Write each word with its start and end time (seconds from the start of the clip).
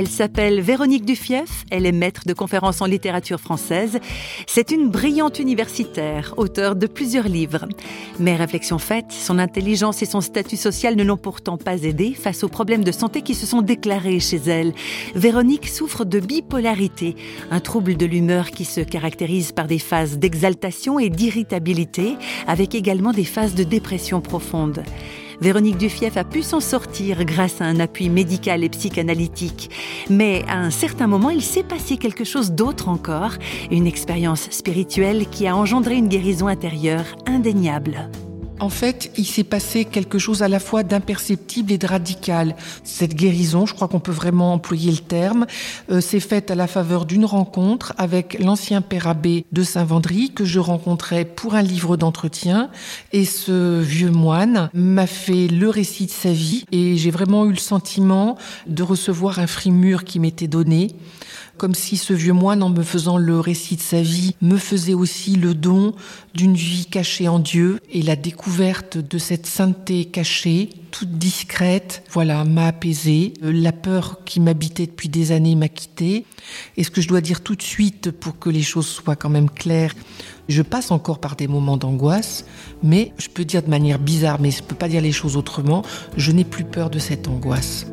Elle 0.00 0.08
s'appelle 0.08 0.62
Véronique 0.62 1.04
Dufief, 1.04 1.66
elle 1.70 1.84
est 1.84 1.92
maître 1.92 2.22
de 2.24 2.32
conférences 2.32 2.80
en 2.80 2.86
littérature 2.86 3.38
française. 3.38 3.98
C'est 4.46 4.70
une 4.70 4.88
brillante 4.88 5.38
universitaire, 5.38 6.32
auteure 6.38 6.74
de 6.74 6.86
plusieurs 6.86 7.28
livres. 7.28 7.68
Mais 8.18 8.34
réflexion 8.34 8.78
faite, 8.78 9.12
son 9.12 9.38
intelligence 9.38 10.00
et 10.00 10.06
son 10.06 10.22
statut 10.22 10.56
social 10.56 10.96
ne 10.96 11.04
l'ont 11.04 11.18
pourtant 11.18 11.58
pas 11.58 11.82
aidée 11.82 12.14
face 12.14 12.44
aux 12.44 12.48
problèmes 12.48 12.82
de 12.82 12.92
santé 12.92 13.20
qui 13.20 13.34
se 13.34 13.44
sont 13.44 13.60
déclarés 13.60 14.20
chez 14.20 14.38
elle. 14.38 14.72
Véronique 15.14 15.68
souffre 15.68 16.06
de 16.06 16.18
bipolarité, 16.18 17.14
un 17.50 17.60
trouble 17.60 17.98
de 17.98 18.06
l'humeur 18.06 18.52
qui 18.52 18.64
se 18.64 18.80
caractérise 18.80 19.52
par 19.52 19.66
des 19.66 19.78
phases 19.78 20.16
d'exaltation 20.16 20.98
et 20.98 21.10
d'irritabilité, 21.10 22.16
avec 22.46 22.74
également 22.74 23.12
des 23.12 23.24
phases 23.24 23.54
de 23.54 23.64
dépression 23.64 24.22
profonde. 24.22 24.82
Véronique 25.40 25.78
Dufief 25.78 26.16
a 26.16 26.24
pu 26.24 26.42
s'en 26.42 26.60
sortir 26.60 27.24
grâce 27.24 27.60
à 27.60 27.64
un 27.64 27.80
appui 27.80 28.10
médical 28.10 28.62
et 28.62 28.68
psychanalytique. 28.68 29.70
Mais 30.10 30.44
à 30.48 30.58
un 30.58 30.70
certain 30.70 31.06
moment, 31.06 31.30
il 31.30 31.42
s'est 31.42 31.62
passé 31.62 31.96
quelque 31.96 32.24
chose 32.24 32.52
d'autre 32.52 32.88
encore, 32.88 33.32
une 33.70 33.86
expérience 33.86 34.50
spirituelle 34.50 35.26
qui 35.30 35.46
a 35.46 35.56
engendré 35.56 35.96
une 35.96 36.08
guérison 36.08 36.46
intérieure 36.46 37.16
indéniable. 37.26 38.10
En 38.60 38.68
fait, 38.68 39.10
il 39.16 39.24
s'est 39.24 39.42
passé 39.42 39.86
quelque 39.86 40.18
chose 40.18 40.42
à 40.42 40.48
la 40.48 40.60
fois 40.60 40.82
d'imperceptible 40.82 41.72
et 41.72 41.78
de 41.78 41.86
radical. 41.86 42.54
Cette 42.84 43.14
guérison, 43.14 43.64
je 43.64 43.72
crois 43.72 43.88
qu'on 43.88 44.00
peut 44.00 44.12
vraiment 44.12 44.52
employer 44.52 44.90
le 44.90 44.98
terme, 44.98 45.46
euh, 45.90 46.02
s'est 46.02 46.20
faite 46.20 46.50
à 46.50 46.54
la 46.54 46.66
faveur 46.66 47.06
d'une 47.06 47.24
rencontre 47.24 47.94
avec 47.96 48.38
l'ancien 48.38 48.82
père 48.82 49.06
abbé 49.06 49.46
de 49.50 49.62
Saint-Vendry 49.62 50.32
que 50.34 50.44
je 50.44 50.58
rencontrais 50.58 51.24
pour 51.24 51.54
un 51.54 51.62
livre 51.62 51.96
d'entretien. 51.96 52.68
Et 53.14 53.24
ce 53.24 53.80
vieux 53.80 54.10
moine 54.10 54.68
m'a 54.74 55.06
fait 55.06 55.48
le 55.48 55.70
récit 55.70 56.04
de 56.04 56.10
sa 56.10 56.32
vie 56.32 56.66
et 56.70 56.98
j'ai 56.98 57.10
vraiment 57.10 57.46
eu 57.46 57.52
le 57.52 57.56
sentiment 57.56 58.36
de 58.66 58.82
recevoir 58.82 59.38
un 59.38 59.46
frimur 59.46 60.04
qui 60.04 60.20
m'était 60.20 60.48
donné 60.48 60.88
comme 61.56 61.74
si 61.74 61.98
ce 61.98 62.14
vieux 62.14 62.32
moine, 62.32 62.62
en 62.62 62.70
me 62.70 62.82
faisant 62.82 63.18
le 63.18 63.38
récit 63.38 63.76
de 63.76 63.82
sa 63.82 64.00
vie, 64.00 64.34
me 64.40 64.56
faisait 64.56 64.94
aussi 64.94 65.36
le 65.36 65.54
don 65.54 65.94
d'une 66.32 66.54
vie 66.54 66.86
cachée 66.86 67.28
en 67.28 67.38
Dieu 67.38 67.80
et 67.92 68.00
la 68.00 68.16
découverte 68.16 68.49
de 68.50 69.18
cette 69.18 69.46
sainteté 69.46 70.06
cachée, 70.06 70.70
toute 70.90 71.18
discrète, 71.18 72.02
voilà, 72.10 72.44
m'a 72.44 72.66
apaisé. 72.66 73.32
La 73.42 73.70
peur 73.70 74.20
qui 74.24 74.40
m'habitait 74.40 74.86
depuis 74.86 75.08
des 75.08 75.30
années 75.30 75.54
m'a 75.54 75.68
quitté. 75.68 76.24
Et 76.76 76.82
ce 76.82 76.90
que 76.90 77.00
je 77.00 77.08
dois 77.08 77.20
dire 77.20 77.42
tout 77.42 77.54
de 77.54 77.62
suite 77.62 78.10
pour 78.10 78.38
que 78.38 78.50
les 78.50 78.62
choses 78.62 78.88
soient 78.88 79.14
quand 79.14 79.28
même 79.28 79.48
claires, 79.48 79.94
je 80.48 80.62
passe 80.62 80.90
encore 80.90 81.20
par 81.20 81.36
des 81.36 81.46
moments 81.46 81.76
d'angoisse, 81.76 82.44
mais 82.82 83.12
je 83.18 83.28
peux 83.28 83.44
dire 83.44 83.62
de 83.62 83.70
manière 83.70 84.00
bizarre, 84.00 84.40
mais 84.40 84.50
je 84.50 84.62
ne 84.62 84.66
peux 84.66 84.74
pas 84.74 84.88
dire 84.88 85.00
les 85.00 85.12
choses 85.12 85.36
autrement, 85.36 85.84
je 86.16 86.32
n'ai 86.32 86.44
plus 86.44 86.64
peur 86.64 86.90
de 86.90 86.98
cette 86.98 87.28
angoisse. 87.28 87.86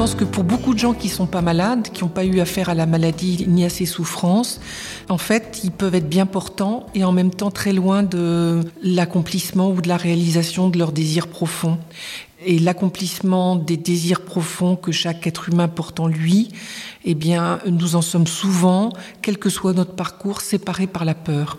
Pense 0.00 0.14
que 0.14 0.24
pour 0.24 0.44
beaucoup 0.44 0.72
de 0.72 0.78
gens 0.78 0.94
qui 0.94 1.10
sont 1.10 1.26
pas 1.26 1.42
malades, 1.42 1.90
qui 1.92 2.02
n'ont 2.02 2.08
pas 2.08 2.24
eu 2.24 2.40
affaire 2.40 2.70
à 2.70 2.74
la 2.74 2.86
maladie 2.86 3.44
ni 3.46 3.66
à 3.66 3.68
ses 3.68 3.84
souffrances, 3.84 4.58
en 5.10 5.18
fait, 5.18 5.60
ils 5.62 5.70
peuvent 5.70 5.94
être 5.94 6.08
bien 6.08 6.24
portants 6.24 6.86
et 6.94 7.04
en 7.04 7.12
même 7.12 7.30
temps 7.30 7.50
très 7.50 7.74
loin 7.74 8.02
de 8.02 8.62
l'accomplissement 8.82 9.70
ou 9.70 9.82
de 9.82 9.88
la 9.88 9.98
réalisation 9.98 10.70
de 10.70 10.78
leurs 10.78 10.92
désirs 10.92 11.28
profonds. 11.28 11.76
Et 12.46 12.58
l'accomplissement 12.58 13.56
des 13.56 13.76
désirs 13.76 14.22
profonds 14.22 14.74
que 14.74 14.90
chaque 14.90 15.26
être 15.26 15.50
humain 15.50 15.68
porte 15.68 16.00
en 16.00 16.06
lui, 16.06 16.48
eh 17.04 17.14
bien, 17.14 17.58
nous 17.66 17.94
en 17.94 18.00
sommes 18.00 18.26
souvent, 18.26 18.94
quel 19.20 19.36
que 19.36 19.50
soit 19.50 19.74
notre 19.74 19.92
parcours, 19.92 20.40
séparés 20.40 20.86
par 20.86 21.04
la 21.04 21.14
peur 21.14 21.58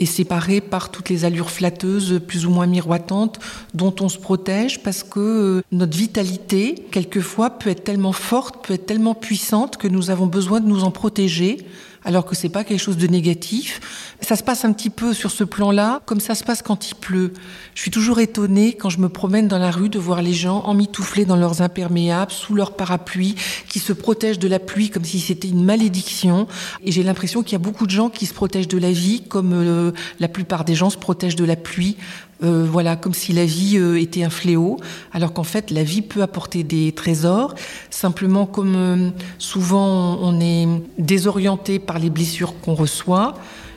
et 0.00 0.06
séparés 0.06 0.60
par 0.60 0.90
toutes 0.90 1.10
les 1.10 1.24
allures 1.24 1.50
flatteuses 1.50 2.20
plus 2.26 2.46
ou 2.46 2.50
moins 2.50 2.66
miroitantes 2.66 3.38
dont 3.74 3.94
on 4.00 4.08
se 4.08 4.18
protège 4.18 4.82
parce 4.82 5.02
que 5.02 5.20
euh, 5.20 5.62
notre 5.70 5.96
vitalité, 5.96 6.74
quelquefois, 6.90 7.50
peut 7.50 7.70
être 7.70 7.84
tellement 7.84 8.12
forte, 8.12 8.66
peut 8.66 8.74
être 8.74 8.86
tellement 8.86 9.14
puissante 9.14 9.76
que 9.76 9.86
nous 9.86 10.10
avons 10.10 10.26
besoin 10.26 10.60
de 10.60 10.66
nous 10.66 10.84
en 10.84 10.90
protéger 10.90 11.58
alors 12.04 12.24
que 12.24 12.34
c'est 12.34 12.48
pas 12.48 12.64
quelque 12.64 12.80
chose 12.80 12.96
de 12.96 13.06
négatif. 13.06 14.16
Ça 14.20 14.36
se 14.36 14.42
passe 14.42 14.64
un 14.64 14.72
petit 14.72 14.90
peu 14.90 15.12
sur 15.12 15.30
ce 15.30 15.44
plan-là, 15.44 16.00
comme 16.06 16.20
ça 16.20 16.34
se 16.34 16.44
passe 16.44 16.62
quand 16.62 16.90
il 16.90 16.94
pleut. 16.94 17.32
Je 17.74 17.82
suis 17.82 17.90
toujours 17.90 18.20
étonnée 18.20 18.74
quand 18.74 18.90
je 18.90 18.98
me 18.98 19.08
promène 19.08 19.48
dans 19.48 19.58
la 19.58 19.70
rue 19.70 19.88
de 19.88 19.98
voir 19.98 20.22
les 20.22 20.32
gens 20.32 20.60
emmitouflés 20.64 21.24
dans 21.24 21.36
leurs 21.36 21.62
imperméables, 21.62 22.32
sous 22.32 22.54
leur 22.54 22.74
parapluie, 22.74 23.34
qui 23.68 23.78
se 23.78 23.92
protègent 23.92 24.38
de 24.38 24.48
la 24.48 24.58
pluie 24.58 24.90
comme 24.90 25.04
si 25.04 25.20
c'était 25.20 25.48
une 25.48 25.64
malédiction. 25.64 26.46
Et 26.84 26.92
j'ai 26.92 27.02
l'impression 27.02 27.42
qu'il 27.42 27.52
y 27.52 27.56
a 27.56 27.58
beaucoup 27.58 27.86
de 27.86 27.90
gens 27.90 28.08
qui 28.08 28.26
se 28.26 28.34
protègent 28.34 28.68
de 28.68 28.78
la 28.78 28.92
vie, 28.92 29.22
comme 29.28 29.52
euh, 29.52 29.89
la 30.18 30.28
plupart 30.28 30.64
des 30.64 30.74
gens 30.74 30.90
se 30.90 30.98
protègent 30.98 31.36
de 31.36 31.44
la 31.44 31.56
pluie. 31.56 31.96
Euh, 32.42 32.66
voilà, 32.70 32.96
comme 32.96 33.12
si 33.12 33.32
la 33.34 33.44
vie 33.44 33.76
euh, 33.76 34.00
était 34.00 34.22
un 34.22 34.30
fléau, 34.30 34.78
alors 35.12 35.34
qu'en 35.34 35.44
fait 35.44 35.70
la 35.70 35.82
vie 35.82 36.00
peut 36.00 36.22
apporter 36.22 36.64
des 36.64 36.92
trésors. 36.92 37.54
Simplement, 37.90 38.46
comme 38.46 38.74
euh, 38.76 39.10
souvent 39.38 40.18
on 40.22 40.40
est 40.40 40.66
désorienté 40.98 41.78
par 41.78 41.98
les 41.98 42.08
blessures 42.08 42.58
qu'on 42.60 42.74
reçoit, 42.74 43.34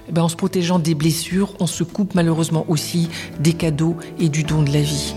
eh 0.07 0.13
ben, 0.13 0.23
en 0.23 0.29
se 0.29 0.37
protégeant 0.37 0.79
des 0.79 0.95
blessures, 0.95 1.53
on 1.59 1.67
se 1.67 1.83
coupe 1.83 2.15
malheureusement 2.15 2.65
aussi 2.69 3.09
des 3.39 3.53
cadeaux 3.53 3.97
et 4.17 4.29
du 4.29 4.43
don 4.43 4.63
de 4.63 4.71
la 4.71 4.81
vie. 4.81 5.13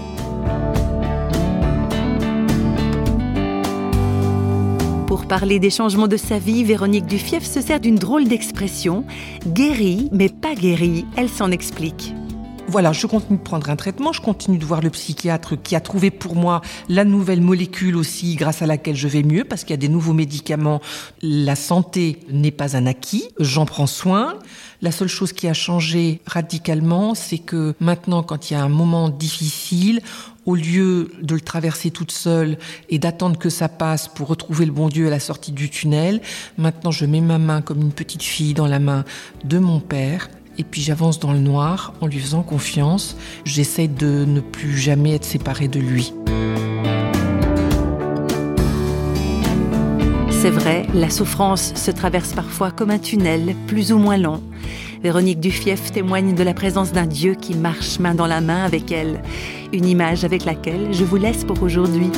Pour 5.17 5.25
parler 5.25 5.59
des 5.59 5.71
changements 5.71 6.09
de 6.09 6.19
sa 6.19 6.39
vie, 6.39 6.63
Véronique 6.63 7.07
Dufief 7.07 7.43
se 7.43 7.63
sert 7.63 7.81
d'une 7.81 7.95
drôle 7.95 8.29
d'expression. 8.29 9.03
Guérie, 9.47 10.11
mais 10.13 10.29
pas 10.29 10.55
guérie, 10.55 11.07
elle 11.17 11.31
s'en 11.31 11.51
explique. 11.51 12.13
Voilà, 12.69 12.93
je 12.93 13.07
continue 13.07 13.39
de 13.39 13.43
prendre 13.43 13.71
un 13.71 13.77
traitement, 13.77 14.13
je 14.13 14.21
continue 14.21 14.59
de 14.59 14.65
voir 14.65 14.81
le 14.81 14.91
psychiatre 14.91 15.55
qui 15.55 15.77
a 15.77 15.81
trouvé 15.81 16.11
pour 16.11 16.35
moi 16.35 16.63
la 16.89 17.05
nouvelle 17.05 17.41
molécule 17.41 17.97
aussi 17.97 18.35
grâce 18.35 18.61
à 18.61 18.67
laquelle 18.67 18.97
je 18.97 19.07
vais 19.07 19.23
mieux 19.23 19.45
parce 19.45 19.63
qu'il 19.63 19.71
y 19.71 19.75
a 19.75 19.79
des 19.79 19.89
nouveaux 19.89 20.13
médicaments. 20.13 20.81
La 21.23 21.55
santé 21.55 22.19
n'est 22.29 22.51
pas 22.51 22.77
un 22.77 22.87
acquis, 22.87 23.29
j'en 23.39 23.67
prends 23.67 23.87
soin. 23.87 24.35
La 24.83 24.91
seule 24.91 25.09
chose 25.09 25.33
qui 25.33 25.47
a 25.47 25.55
changé 25.55 26.21
radicalement, 26.27 27.15
c'est 27.15 27.39
que 27.39 27.75
maintenant, 27.79 28.25
quand 28.25 28.51
il 28.51 28.55
y 28.55 28.57
a 28.57 28.63
un 28.63 28.69
moment 28.69 29.11
difficile, 29.11 30.03
au 30.45 30.57
lieu 30.57 31.13
de 31.23 31.35
le 31.35 31.41
traverser 31.41 31.93
toute 31.93 32.13
seule 32.13 32.59
et 32.89 32.99
d'attendre 32.99 33.39
que 33.39 33.49
ça 33.49 33.69
passe 33.69 34.09
pour 34.09 34.29
retrouver 34.29 34.67
le 34.67 34.73
bon 34.73 34.89
Dieu 34.89 35.07
à 35.07 35.11
la 35.11 35.21
sortie 35.21 35.53
du 35.53 35.71
tunnel, 35.71 36.21
maintenant 36.59 36.91
je 36.91 37.07
mets 37.07 37.21
ma 37.21 37.39
main 37.39 37.63
comme 37.63 37.81
une 37.81 37.93
petite 37.93 38.23
fille 38.23 38.55
dans 38.55 38.67
la 38.67 38.81
main 38.81 39.05
de 39.45 39.59
mon 39.59 39.81
père 39.81 40.29
et 40.59 40.65
puis 40.65 40.81
j'avance 40.81 41.19
dans 41.19 41.33
le 41.33 41.39
noir 41.39 41.93
en 42.01 42.07
lui 42.07 42.19
faisant 42.19 42.43
confiance. 42.43 43.17
J'essaie 43.45 43.89
de 43.89 44.25
ne 44.25 44.41
plus 44.41 44.77
jamais 44.77 45.15
être 45.15 45.25
séparée 45.25 45.69
de 45.69 45.81
lui. 45.81 46.13
C'est 50.31 50.51
vrai, 50.51 50.87
la 50.95 51.11
souffrance 51.11 51.75
se 51.75 51.91
traverse 51.91 52.33
parfois 52.33 52.71
comme 52.71 52.91
un 52.91 52.99
tunnel, 52.99 53.57
plus 53.67 53.91
ou 53.91 53.99
moins 53.99 54.17
long. 54.17 54.43
Véronique 55.03 55.41
Dufief 55.41 55.93
témoigne 55.93 56.35
de 56.35 56.43
la 56.43 56.55
présence 56.55 56.93
d'un 56.93 57.07
Dieu 57.07 57.35
qui 57.35 57.55
marche 57.55 57.99
main 57.99 58.15
dans 58.15 58.27
la 58.27 58.41
main 58.41 58.65
avec 58.65 58.93
elle. 58.93 59.23
Une 59.73 59.87
image 59.87 60.25
avec 60.25 60.45
laquelle 60.45 60.93
je 60.93 61.05
vous 61.05 61.17
laisse 61.17 61.45
pour 61.45 61.63
aujourd'hui. 61.63 62.11